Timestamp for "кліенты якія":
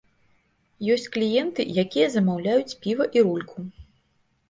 1.17-2.07